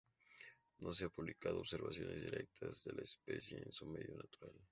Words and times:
No 0.79 0.93
se 0.93 1.03
han 1.03 1.11
publicado 1.11 1.59
observaciones 1.59 2.23
directas 2.23 2.85
de 2.85 2.93
la 2.93 3.03
especie 3.03 3.61
en 3.63 3.71
su 3.71 3.85
medio 3.85 4.15
natural. 4.17 4.55